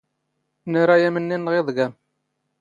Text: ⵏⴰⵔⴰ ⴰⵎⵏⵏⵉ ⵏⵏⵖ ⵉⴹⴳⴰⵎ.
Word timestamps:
ⵏⴰⵔⴰ 0.77 0.95
ⴰⵎⵏⵏⵉ 1.07 1.35
ⵏⵏⵖ 1.37 1.53
ⵉⴹⴳⴰⵎ. 1.59 1.91